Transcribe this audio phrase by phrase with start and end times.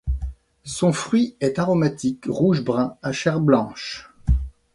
[0.63, 4.09] Sont fruit est aromatique rouge-brun à chair blanche.